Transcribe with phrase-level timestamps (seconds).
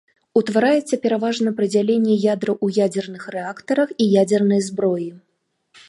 [0.39, 5.09] Утвараецца пераважна пры дзяленні ядраў у ядзерных рэактарах і ядзернай зброі.